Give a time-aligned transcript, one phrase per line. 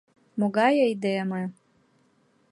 [0.39, 1.43] Могай айдеме!